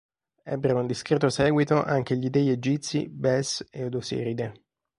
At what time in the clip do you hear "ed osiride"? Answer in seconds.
3.69-4.53